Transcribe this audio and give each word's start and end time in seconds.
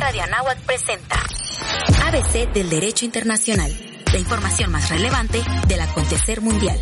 Radio 0.00 0.22
Anáhuac 0.22 0.58
presenta 0.64 1.16
ABC 2.06 2.50
del 2.54 2.70
Derecho 2.70 3.04
Internacional, 3.04 3.70
la 4.10 4.18
información 4.18 4.72
más 4.72 4.88
relevante 4.88 5.42
del 5.68 5.80
acontecer 5.82 6.40
mundial. 6.40 6.80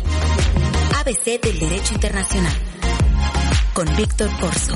ABC 0.97 1.41
del 1.41 1.59
Derecho 1.59 1.95
Internacional, 1.95 2.53
con 3.73 3.93
Víctor 3.97 4.29
Corso. 4.39 4.73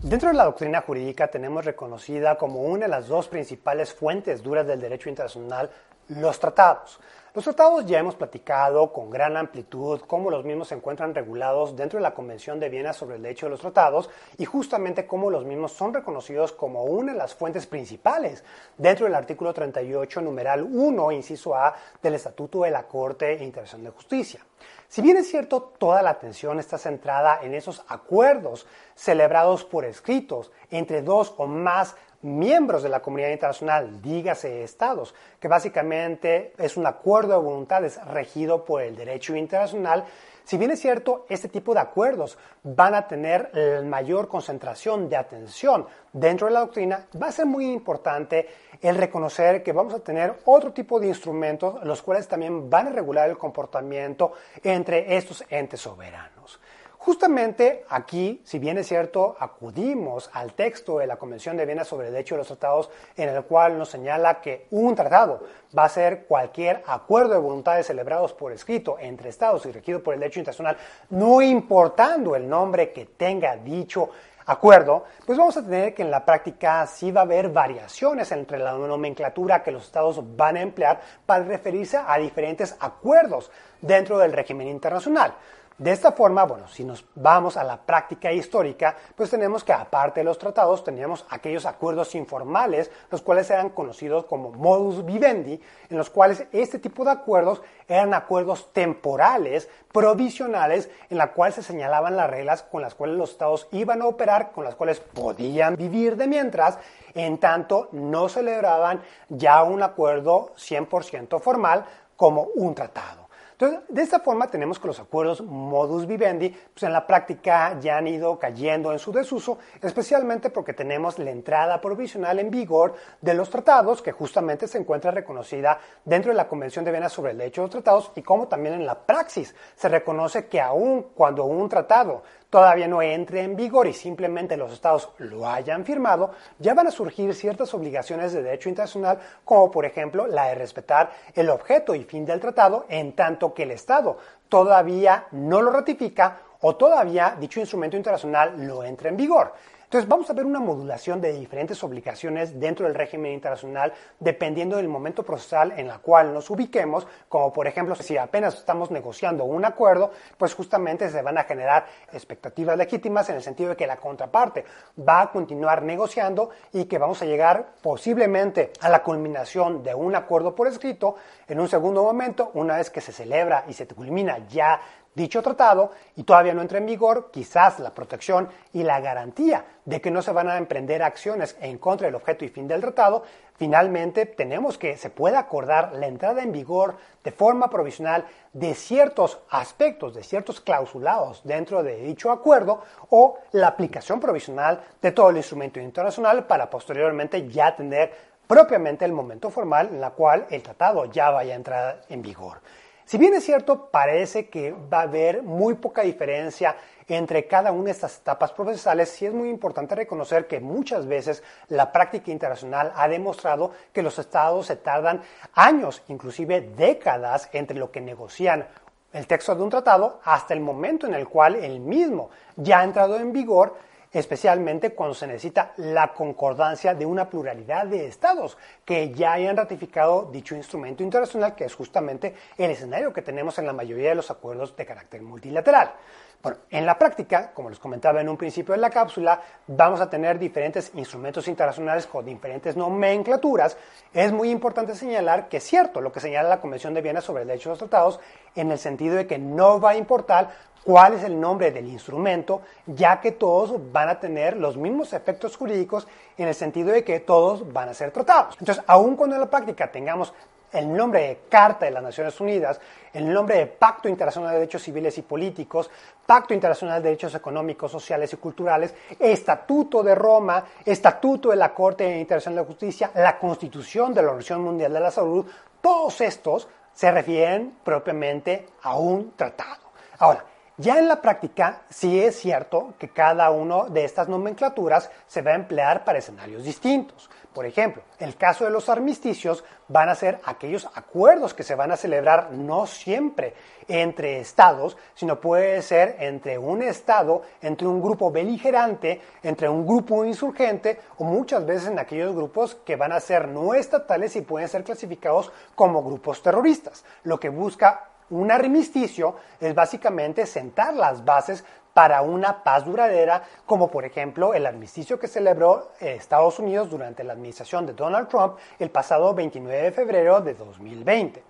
Dentro 0.00 0.30
de 0.30 0.34
la 0.34 0.44
doctrina 0.44 0.80
jurídica 0.80 1.28
tenemos 1.28 1.66
reconocida 1.66 2.38
como 2.38 2.62
una 2.62 2.86
de 2.86 2.90
las 2.90 3.08
dos 3.08 3.28
principales 3.28 3.92
fuentes 3.92 4.42
duras 4.42 4.66
del 4.66 4.80
derecho 4.80 5.10
internacional 5.10 5.70
los 6.08 6.38
tratados. 6.38 7.00
Los 7.34 7.44
tratados 7.44 7.86
ya 7.86 7.98
hemos 7.98 8.14
platicado 8.14 8.92
con 8.92 9.08
gran 9.08 9.38
amplitud 9.38 10.02
cómo 10.06 10.30
los 10.30 10.44
mismos 10.44 10.68
se 10.68 10.74
encuentran 10.74 11.14
regulados 11.14 11.74
dentro 11.74 11.98
de 11.98 12.02
la 12.02 12.12
Convención 12.12 12.60
de 12.60 12.68
Viena 12.68 12.92
sobre 12.92 13.16
el 13.16 13.22
derecho 13.22 13.46
de 13.46 13.50
los 13.50 13.60
tratados 13.60 14.10
y 14.36 14.44
justamente 14.44 15.06
cómo 15.06 15.30
los 15.30 15.46
mismos 15.46 15.72
son 15.72 15.94
reconocidos 15.94 16.52
como 16.52 16.84
una 16.84 17.12
de 17.12 17.18
las 17.18 17.34
fuentes 17.34 17.66
principales 17.66 18.44
dentro 18.76 19.06
del 19.06 19.14
artículo 19.14 19.54
38, 19.54 20.20
numeral 20.20 20.62
1, 20.62 21.12
inciso 21.12 21.54
A 21.54 21.74
del 22.02 22.16
Estatuto 22.16 22.64
de 22.64 22.70
la 22.70 22.82
Corte 22.82 23.42
Internacional 23.42 23.86
de 23.86 23.96
Justicia. 23.96 24.40
Si 24.86 25.00
bien 25.00 25.16
es 25.16 25.30
cierto, 25.30 25.72
toda 25.78 26.02
la 26.02 26.10
atención 26.10 26.60
está 26.60 26.76
centrada 26.76 27.40
en 27.42 27.54
esos 27.54 27.82
acuerdos 27.88 28.66
celebrados 28.94 29.64
por 29.64 29.86
escritos 29.86 30.52
entre 30.70 31.00
dos 31.00 31.32
o 31.38 31.46
más 31.46 31.96
miembros 32.22 32.82
de 32.82 32.88
la 32.88 33.00
comunidad 33.00 33.30
internacional, 33.30 34.00
dígase 34.00 34.62
estados, 34.62 35.14
que 35.38 35.48
básicamente 35.48 36.52
es 36.58 36.76
un 36.76 36.86
acuerdo 36.86 37.32
de 37.32 37.44
voluntades 37.44 38.02
regido 38.06 38.64
por 38.64 38.82
el 38.82 38.96
derecho 38.96 39.36
internacional, 39.36 40.04
si 40.44 40.56
bien 40.58 40.72
es 40.72 40.80
cierto, 40.80 41.24
este 41.28 41.48
tipo 41.48 41.72
de 41.72 41.80
acuerdos 41.80 42.36
van 42.64 42.94
a 42.94 43.06
tener 43.06 43.82
mayor 43.84 44.26
concentración 44.26 45.08
de 45.08 45.16
atención 45.16 45.86
dentro 46.12 46.48
de 46.48 46.52
la 46.52 46.60
doctrina, 46.60 47.06
va 47.20 47.28
a 47.28 47.32
ser 47.32 47.46
muy 47.46 47.70
importante 47.70 48.48
el 48.80 48.96
reconocer 48.96 49.62
que 49.62 49.72
vamos 49.72 49.94
a 49.94 50.00
tener 50.00 50.40
otro 50.44 50.72
tipo 50.72 50.98
de 50.98 51.06
instrumentos, 51.06 51.82
los 51.84 52.02
cuales 52.02 52.26
también 52.26 52.68
van 52.68 52.88
a 52.88 52.90
regular 52.90 53.30
el 53.30 53.38
comportamiento 53.38 54.32
entre 54.64 55.16
estos 55.16 55.44
entes 55.48 55.80
soberanos. 55.80 56.58
Justamente 57.04 57.84
aquí, 57.88 58.40
si 58.44 58.60
bien 58.60 58.78
es 58.78 58.86
cierto, 58.86 59.34
acudimos 59.40 60.30
al 60.34 60.52
texto 60.52 60.98
de 60.98 61.08
la 61.08 61.16
Convención 61.16 61.56
de 61.56 61.66
Viena 61.66 61.84
sobre 61.84 62.06
el 62.06 62.12
Derecho 62.12 62.36
de 62.36 62.38
los 62.38 62.46
Tratados, 62.46 62.90
en 63.16 63.28
el 63.28 63.42
cual 63.42 63.76
nos 63.76 63.88
señala 63.88 64.40
que 64.40 64.68
un 64.70 64.94
tratado 64.94 65.42
va 65.76 65.86
a 65.86 65.88
ser 65.88 66.26
cualquier 66.26 66.84
acuerdo 66.86 67.32
de 67.32 67.40
voluntades 67.40 67.88
celebrados 67.88 68.32
por 68.32 68.52
escrito 68.52 68.98
entre 69.00 69.30
Estados 69.30 69.66
y 69.66 69.72
regido 69.72 70.00
por 70.00 70.14
el 70.14 70.20
derecho 70.20 70.38
internacional, 70.38 70.76
no 71.10 71.42
importando 71.42 72.36
el 72.36 72.48
nombre 72.48 72.92
que 72.92 73.06
tenga 73.06 73.56
dicho 73.56 74.10
acuerdo, 74.46 75.04
pues 75.26 75.36
vamos 75.36 75.56
a 75.56 75.62
tener 75.64 75.94
que 75.94 76.02
en 76.02 76.10
la 76.10 76.24
práctica 76.24 76.86
sí 76.86 77.10
va 77.10 77.22
a 77.22 77.24
haber 77.24 77.48
variaciones 77.48 78.30
entre 78.30 78.58
la 78.58 78.74
nomenclatura 78.74 79.64
que 79.64 79.72
los 79.72 79.86
estados 79.86 80.20
van 80.36 80.56
a 80.56 80.60
emplear 80.60 81.00
para 81.26 81.42
referirse 81.42 81.96
a 81.96 82.16
diferentes 82.18 82.76
acuerdos 82.78 83.50
dentro 83.80 84.18
del 84.18 84.32
régimen 84.32 84.68
internacional. 84.68 85.34
De 85.82 85.90
esta 85.90 86.12
forma, 86.12 86.44
bueno, 86.44 86.68
si 86.68 86.84
nos 86.84 87.04
vamos 87.16 87.56
a 87.56 87.64
la 87.64 87.76
práctica 87.76 88.30
histórica, 88.30 88.94
pues 89.16 89.30
tenemos 89.30 89.64
que 89.64 89.72
aparte 89.72 90.20
de 90.20 90.24
los 90.24 90.38
tratados, 90.38 90.84
teníamos 90.84 91.26
aquellos 91.28 91.66
acuerdos 91.66 92.14
informales, 92.14 92.88
los 93.10 93.20
cuales 93.20 93.50
eran 93.50 93.70
conocidos 93.70 94.24
como 94.26 94.52
modus 94.52 95.04
vivendi, 95.04 95.60
en 95.90 95.98
los 95.98 96.08
cuales 96.08 96.44
este 96.52 96.78
tipo 96.78 97.04
de 97.04 97.10
acuerdos 97.10 97.62
eran 97.88 98.14
acuerdos 98.14 98.72
temporales, 98.72 99.68
provisionales, 99.90 100.88
en 101.10 101.18
la 101.18 101.32
cual 101.32 101.52
se 101.52 101.64
señalaban 101.64 102.14
las 102.14 102.30
reglas 102.30 102.62
con 102.62 102.80
las 102.80 102.94
cuales 102.94 103.16
los 103.16 103.32
estados 103.32 103.66
iban 103.72 104.02
a 104.02 104.06
operar, 104.06 104.52
con 104.52 104.62
las 104.62 104.76
cuales 104.76 105.00
podían 105.00 105.74
vivir 105.74 106.16
de 106.16 106.28
mientras, 106.28 106.78
en 107.12 107.38
tanto 107.38 107.88
no 107.90 108.28
celebraban 108.28 109.02
ya 109.28 109.64
un 109.64 109.82
acuerdo 109.82 110.52
100% 110.54 111.40
formal 111.40 111.84
como 112.14 112.42
un 112.54 112.72
tratado. 112.72 113.21
Entonces, 113.62 113.88
de 113.90 114.02
esta 114.02 114.18
forma 114.18 114.48
tenemos 114.48 114.80
que 114.80 114.88
los 114.88 114.98
acuerdos 114.98 115.40
modus 115.40 116.04
vivendi, 116.04 116.48
pues 116.48 116.82
en 116.82 116.92
la 116.92 117.06
práctica 117.06 117.78
ya 117.78 117.96
han 117.96 118.08
ido 118.08 118.36
cayendo 118.36 118.90
en 118.90 118.98
su 118.98 119.12
desuso, 119.12 119.58
especialmente 119.80 120.50
porque 120.50 120.72
tenemos 120.72 121.16
la 121.20 121.30
entrada 121.30 121.80
provisional 121.80 122.40
en 122.40 122.50
vigor 122.50 122.94
de 123.20 123.34
los 123.34 123.50
tratados, 123.50 124.02
que 124.02 124.10
justamente 124.10 124.66
se 124.66 124.78
encuentra 124.78 125.12
reconocida 125.12 125.78
dentro 126.04 126.32
de 126.32 126.38
la 126.38 126.48
Convención 126.48 126.84
de 126.84 126.90
Viena 126.90 127.08
sobre 127.08 127.30
el 127.30 127.38
derecho 127.38 127.60
de 127.60 127.66
los 127.66 127.70
tratados, 127.70 128.10
y 128.16 128.22
como 128.22 128.48
también 128.48 128.74
en 128.74 128.84
la 128.84 128.98
praxis 128.98 129.54
se 129.76 129.88
reconoce 129.88 130.48
que 130.48 130.60
aun 130.60 131.10
cuando 131.14 131.44
un 131.44 131.68
tratado 131.68 132.24
todavía 132.52 132.86
no 132.86 133.00
entre 133.00 133.44
en 133.44 133.56
vigor 133.56 133.86
y 133.86 133.94
simplemente 133.94 134.58
los 134.58 134.74
estados 134.74 135.08
lo 135.16 135.48
hayan 135.48 135.86
firmado, 135.86 136.32
ya 136.58 136.74
van 136.74 136.86
a 136.86 136.90
surgir 136.90 137.34
ciertas 137.34 137.72
obligaciones 137.72 138.34
de 138.34 138.42
derecho 138.42 138.68
internacional, 138.68 139.18
como 139.42 139.70
por 139.70 139.86
ejemplo 139.86 140.26
la 140.26 140.48
de 140.48 140.56
respetar 140.56 141.10
el 141.34 141.48
objeto 141.48 141.94
y 141.94 142.04
fin 142.04 142.26
del 142.26 142.40
tratado, 142.40 142.84
en 142.90 143.14
tanto 143.14 143.54
que 143.54 143.62
el 143.62 143.70
estado 143.70 144.18
todavía 144.50 145.28
no 145.30 145.62
lo 145.62 145.70
ratifica 145.70 146.42
o 146.60 146.76
todavía 146.76 147.38
dicho 147.40 147.58
instrumento 147.58 147.96
internacional 147.96 148.66
lo 148.66 148.84
entra 148.84 149.08
en 149.08 149.16
vigor. 149.16 149.54
Entonces 149.92 150.08
vamos 150.08 150.30
a 150.30 150.32
ver 150.32 150.46
una 150.46 150.58
modulación 150.58 151.20
de 151.20 151.34
diferentes 151.34 151.84
obligaciones 151.84 152.58
dentro 152.58 152.86
del 152.86 152.94
régimen 152.94 153.34
internacional 153.34 153.92
dependiendo 154.18 154.76
del 154.78 154.88
momento 154.88 155.22
procesal 155.22 155.74
en 155.76 155.90
el 155.90 156.00
cual 156.00 156.32
nos 156.32 156.48
ubiquemos, 156.48 157.06
como 157.28 157.52
por 157.52 157.66
ejemplo 157.66 157.94
si 157.96 158.16
apenas 158.16 158.54
estamos 158.54 158.90
negociando 158.90 159.44
un 159.44 159.66
acuerdo, 159.66 160.10
pues 160.38 160.54
justamente 160.54 161.10
se 161.10 161.20
van 161.20 161.36
a 161.36 161.44
generar 161.44 161.84
expectativas 162.10 162.78
legítimas 162.78 163.28
en 163.28 163.36
el 163.36 163.42
sentido 163.42 163.68
de 163.68 163.76
que 163.76 163.86
la 163.86 163.98
contraparte 163.98 164.64
va 164.98 165.20
a 165.20 165.30
continuar 165.30 165.82
negociando 165.82 166.48
y 166.72 166.86
que 166.86 166.96
vamos 166.96 167.20
a 167.20 167.26
llegar 167.26 167.74
posiblemente 167.82 168.72
a 168.80 168.88
la 168.88 169.02
culminación 169.02 169.82
de 169.82 169.94
un 169.94 170.16
acuerdo 170.16 170.54
por 170.54 170.68
escrito 170.68 171.16
en 171.46 171.60
un 171.60 171.68
segundo 171.68 172.02
momento, 172.02 172.50
una 172.54 172.78
vez 172.78 172.88
que 172.88 173.02
se 173.02 173.12
celebra 173.12 173.66
y 173.68 173.74
se 173.74 173.86
culmina 173.86 174.38
ya 174.48 174.80
dicho 175.14 175.42
tratado 175.42 175.90
y 176.16 176.22
todavía 176.22 176.54
no 176.54 176.62
entra 176.62 176.78
en 176.78 176.86
vigor, 176.86 177.30
quizás 177.30 177.78
la 177.80 177.94
protección 177.94 178.48
y 178.72 178.82
la 178.82 179.00
garantía 179.00 179.64
de 179.84 180.00
que 180.00 180.10
no 180.10 180.22
se 180.22 180.32
van 180.32 180.48
a 180.48 180.58
emprender 180.58 181.02
acciones 181.02 181.56
en 181.60 181.78
contra 181.78 182.06
del 182.06 182.14
objeto 182.14 182.44
y 182.44 182.48
fin 182.48 182.68
del 182.68 182.80
tratado, 182.80 183.24
finalmente 183.56 184.26
tenemos 184.26 184.78
que 184.78 184.96
se 184.96 185.10
pueda 185.10 185.38
acordar 185.38 185.92
la 185.94 186.06
entrada 186.06 186.42
en 186.42 186.52
vigor 186.52 186.96
de 187.22 187.32
forma 187.32 187.68
provisional 187.68 188.24
de 188.52 188.74
ciertos 188.74 189.40
aspectos, 189.50 190.14
de 190.14 190.22
ciertos 190.22 190.60
clausulados 190.60 191.42
dentro 191.44 191.82
de 191.82 191.96
dicho 191.96 192.30
acuerdo 192.30 192.82
o 193.10 193.38
la 193.52 193.68
aplicación 193.68 194.20
provisional 194.20 194.82
de 195.00 195.12
todo 195.12 195.30
el 195.30 195.36
instrumento 195.36 195.80
internacional 195.80 196.46
para 196.46 196.70
posteriormente 196.70 197.48
ya 197.48 197.76
tener 197.76 198.32
propiamente 198.46 199.04
el 199.04 199.12
momento 199.12 199.50
formal 199.50 199.88
en 199.88 200.00
la 200.00 200.10
cual 200.10 200.46
el 200.50 200.62
tratado 200.62 201.06
ya 201.06 201.30
vaya 201.30 201.54
a 201.54 201.56
entrar 201.56 202.00
en 202.08 202.22
vigor. 202.22 202.58
Si 203.04 203.18
bien 203.18 203.34
es 203.34 203.44
cierto, 203.44 203.90
parece 203.90 204.48
que 204.48 204.72
va 204.72 205.00
a 205.00 205.02
haber 205.02 205.42
muy 205.42 205.74
poca 205.74 206.02
diferencia 206.02 206.76
entre 207.08 207.46
cada 207.46 207.72
una 207.72 207.86
de 207.86 207.90
estas 207.90 208.18
etapas 208.18 208.52
procesales, 208.52 209.10
sí 209.10 209.26
es 209.26 209.34
muy 209.34 209.48
importante 209.48 209.94
reconocer 209.94 210.46
que 210.46 210.60
muchas 210.60 211.06
veces 211.06 211.42
la 211.68 211.92
práctica 211.92 212.30
internacional 212.30 212.92
ha 212.94 213.08
demostrado 213.08 213.72
que 213.92 214.02
los 214.02 214.18
estados 214.18 214.66
se 214.66 214.76
tardan 214.76 215.22
años, 215.54 216.02
inclusive 216.08 216.60
décadas, 216.60 217.48
entre 217.52 217.76
lo 217.76 217.90
que 217.90 218.00
negocian 218.00 218.66
el 219.12 219.26
texto 219.26 219.54
de 219.54 219.62
un 219.62 219.70
tratado 219.70 220.20
hasta 220.24 220.54
el 220.54 220.60
momento 220.60 221.06
en 221.06 221.14
el 221.14 221.28
cual 221.28 221.56
el 221.56 221.80
mismo 221.80 222.30
ya 222.56 222.80
ha 222.80 222.84
entrado 222.84 223.18
en 223.18 223.32
vigor 223.32 223.76
especialmente 224.12 224.90
cuando 224.90 225.14
se 225.14 225.26
necesita 225.26 225.72
la 225.78 226.12
concordancia 226.12 226.94
de 226.94 227.06
una 227.06 227.28
pluralidad 227.30 227.86
de 227.86 228.06
estados 228.06 228.58
que 228.84 229.12
ya 229.12 229.32
hayan 229.32 229.56
ratificado 229.56 230.28
dicho 230.30 230.54
instrumento 230.54 231.02
internacional, 231.02 231.54
que 231.54 231.64
es 231.64 231.74
justamente 231.74 232.34
el 232.58 232.70
escenario 232.70 233.12
que 233.12 233.22
tenemos 233.22 233.58
en 233.58 233.66
la 233.66 233.72
mayoría 233.72 234.10
de 234.10 234.16
los 234.16 234.30
acuerdos 234.30 234.76
de 234.76 234.86
carácter 234.86 235.22
multilateral. 235.22 235.92
Bueno, 236.42 236.58
en 236.70 236.84
la 236.84 236.98
práctica, 236.98 237.52
como 237.54 237.70
les 237.70 237.78
comentaba 237.78 238.20
en 238.20 238.28
un 238.28 238.36
principio 238.36 238.74
de 238.74 238.80
la 238.80 238.90
cápsula, 238.90 239.40
vamos 239.68 240.00
a 240.00 240.10
tener 240.10 240.40
diferentes 240.40 240.90
instrumentos 240.94 241.46
internacionales 241.46 242.08
con 242.08 242.24
diferentes 242.24 242.76
nomenclaturas. 242.76 243.76
Es 244.12 244.32
muy 244.32 244.50
importante 244.50 244.96
señalar 244.96 245.48
que 245.48 245.58
es 245.58 245.62
cierto 245.62 246.00
lo 246.00 246.10
que 246.10 246.18
señala 246.18 246.48
la 246.48 246.60
Convención 246.60 246.94
de 246.94 247.00
Viena 247.00 247.20
sobre 247.20 247.42
el 247.42 247.48
derecho 247.48 247.68
de 247.68 247.74
los 247.74 247.78
tratados, 247.78 248.18
en 248.56 248.72
el 248.72 248.78
sentido 248.78 249.14
de 249.14 249.28
que 249.28 249.38
no 249.38 249.80
va 249.80 249.90
a 249.90 249.96
importar 249.96 250.50
cuál 250.82 251.14
es 251.14 251.22
el 251.22 251.40
nombre 251.40 251.70
del 251.70 251.86
instrumento, 251.86 252.62
ya 252.86 253.20
que 253.20 253.30
todos 253.30 253.92
van 253.92 254.08
a 254.08 254.18
tener 254.18 254.56
los 254.56 254.76
mismos 254.76 255.12
efectos 255.12 255.56
jurídicos 255.56 256.08
en 256.36 256.48
el 256.48 256.56
sentido 256.56 256.90
de 256.90 257.04
que 257.04 257.20
todos 257.20 257.72
van 257.72 257.88
a 257.88 257.94
ser 257.94 258.10
tratados. 258.10 258.56
Entonces, 258.58 258.82
aun 258.88 259.14
cuando 259.14 259.36
en 259.36 259.42
la 259.42 259.50
práctica 259.50 259.92
tengamos 259.92 260.34
el 260.72 260.92
nombre 260.92 261.20
de 261.20 261.40
Carta 261.48 261.84
de 261.84 261.90
las 261.90 262.02
Naciones 262.02 262.40
Unidas, 262.40 262.80
el 263.12 263.32
nombre 263.32 263.58
de 263.58 263.66
Pacto 263.66 264.08
Internacional 264.08 264.52
de 264.52 264.60
Derechos 264.60 264.82
Civiles 264.82 265.16
y 265.18 265.22
Políticos, 265.22 265.90
Pacto 266.26 266.54
Internacional 266.54 267.02
de 267.02 267.10
Derechos 267.10 267.34
Económicos, 267.34 267.92
Sociales 267.92 268.32
y 268.32 268.36
Culturales, 268.36 268.94
Estatuto 269.18 270.02
de 270.02 270.14
Roma, 270.14 270.64
Estatuto 270.84 271.50
de 271.50 271.56
la 271.56 271.74
Corte 271.74 272.18
Internacional 272.18 272.64
de 272.64 272.68
Justicia, 272.68 273.10
la 273.14 273.38
Constitución 273.38 274.14
de 274.14 274.22
la 274.22 274.28
Organización 274.28 274.62
Mundial 274.62 274.92
de 274.92 275.00
la 275.00 275.10
Salud, 275.10 275.46
todos 275.80 276.20
estos 276.20 276.68
se 276.92 277.10
refieren 277.10 277.76
propiamente 277.84 278.68
a 278.82 278.96
un 278.96 279.32
tratado. 279.36 279.92
Ahora, 280.18 280.44
Ya 280.78 280.98
en 280.98 281.06
la 281.06 281.20
práctica, 281.20 281.82
sí 281.90 282.18
es 282.18 282.40
cierto 282.40 282.94
que 282.98 283.10
cada 283.10 283.50
una 283.50 283.84
de 283.84 284.04
estas 284.04 284.28
nomenclaturas 284.28 285.10
se 285.26 285.42
va 285.42 285.50
a 285.50 285.54
emplear 285.54 286.02
para 286.02 286.18
escenarios 286.18 286.64
distintos. 286.64 287.28
Por 287.52 287.66
ejemplo, 287.66 288.02
el 288.18 288.36
caso 288.36 288.64
de 288.64 288.70
los 288.70 288.88
armisticios 288.88 289.62
van 289.88 290.08
a 290.08 290.14
ser 290.14 290.40
aquellos 290.44 290.88
acuerdos 290.94 291.52
que 291.52 291.62
se 291.62 291.74
van 291.74 291.92
a 291.92 291.98
celebrar 291.98 292.50
no 292.52 292.86
siempre 292.86 293.54
entre 293.88 294.40
estados, 294.40 294.96
sino 295.14 295.38
puede 295.38 295.82
ser 295.82 296.16
entre 296.20 296.56
un 296.56 296.82
estado, 296.82 297.42
entre 297.60 297.86
un 297.86 298.00
grupo 298.00 298.30
beligerante, 298.30 299.20
entre 299.42 299.68
un 299.68 299.86
grupo 299.86 300.24
insurgente 300.24 300.98
o 301.18 301.24
muchas 301.24 301.66
veces 301.66 301.88
en 301.88 301.98
aquellos 301.98 302.34
grupos 302.34 302.74
que 302.86 302.96
van 302.96 303.12
a 303.12 303.20
ser 303.20 303.48
no 303.48 303.74
estatales 303.74 304.34
y 304.36 304.40
pueden 304.40 304.68
ser 304.68 304.82
clasificados 304.82 305.52
como 305.74 306.02
grupos 306.02 306.42
terroristas, 306.42 307.04
lo 307.24 307.38
que 307.38 307.50
busca 307.50 308.08
un 308.30 308.50
armisticio 308.50 309.36
es 309.60 309.74
básicamente 309.74 310.46
sentar 310.46 310.94
las 310.94 311.22
bases 311.22 311.64
para 311.94 312.22
una 312.22 312.62
paz 312.64 312.84
duradera, 312.84 313.42
como 313.66 313.90
por 313.90 314.04
ejemplo 314.04 314.54
el 314.54 314.66
armisticio 314.66 315.18
que 315.18 315.28
celebró 315.28 315.90
Estados 316.00 316.58
Unidos 316.58 316.90
durante 316.90 317.24
la 317.24 317.34
administración 317.34 317.86
de 317.86 317.92
Donald 317.92 318.28
Trump 318.28 318.56
el 318.78 318.90
pasado 318.90 319.34
29 319.34 319.82
de 319.82 319.92
febrero 319.92 320.40
de 320.40 320.54
2020. 320.54 321.42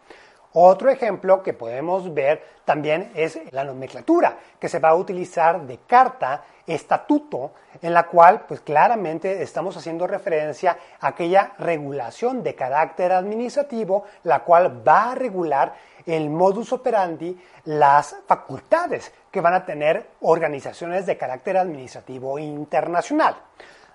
Otro 0.55 0.91
ejemplo 0.91 1.43
que 1.43 1.55
podemos 1.55 2.13
ver 2.13 2.43
también 2.67 3.11
es 3.15 3.39
la 3.53 3.65
nomenclatura 3.65 4.37
que 4.59 4.69
se 4.69 4.81
va 4.81 4.91
a 4.91 4.95
utilizar 4.95 5.63
de 5.63 5.79
carta 5.79 6.45
estatuto 6.67 7.53
en 7.81 7.95
la 7.95 8.07
cual 8.07 8.45
pues 8.47 8.61
claramente 8.61 9.43
estamos 9.43 9.77
haciendo 9.77 10.07
referencia 10.07 10.77
a 11.01 11.09
aquella 11.09 11.55
regulación 11.59 12.43
de 12.43 12.55
carácter 12.55 13.13
administrativo 13.13 14.05
la 14.25 14.41
cual 14.41 14.87
va 14.87 15.13
a 15.13 15.15
regular 15.15 15.75
el 16.07 16.31
modus 16.31 16.73
operandi, 16.73 17.41
las 17.65 18.17
facultades 18.27 19.13
que 19.31 19.41
van 19.41 19.55
a 19.55 19.65
tener 19.65 20.11
organizaciones 20.21 21.07
de 21.07 21.17
carácter 21.17 21.57
administrativo 21.57 22.39
internacional. 22.39 23.37